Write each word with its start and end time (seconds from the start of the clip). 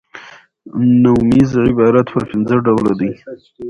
نومیز 1.01 1.51
عبارت 1.69 2.07
پر 2.13 2.23
پنځه 2.31 2.55
ډوله 2.65 2.93
دئ. 2.99 3.11